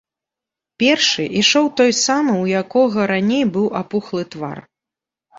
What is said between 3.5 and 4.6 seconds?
быў апухлы твар.